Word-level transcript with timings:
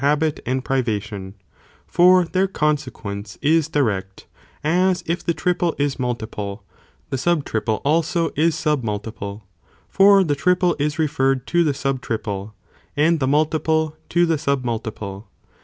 Rela 0.01 0.07
habit 0.13 0.39
and 0.47 0.65
privation, 0.65 1.35
for 1.85 2.25
their 2.25 2.47
consequence 2.47 3.37
is 3.39 3.67
di 3.69 3.81
rect, 3.81 4.25
as 4.63 5.03
if 5.05 5.23
the 5.23 5.33
triple 5.35 5.75
is 5.77 5.99
multiple, 5.99 6.63
the 7.11 7.19
sub 7.19 7.43
triple 7.45 7.83
also 7.85 8.31
is 8.35 8.55
sub 8.55 8.83
multiple, 8.83 9.45
for 9.87 10.23
the 10.23 10.35
triple 10.35 10.75
18 10.79 10.95
referred 11.03 11.45
to 11.45 11.63
the 11.63 11.75
sub 11.75 12.01
triple, 12.01 12.55
and 12.97 13.19
the 13.19 13.27
multiple 13.27 13.95
to 14.09 14.25
the 14.25 14.39
sub 14.39 14.63
multiple. 14.65 15.29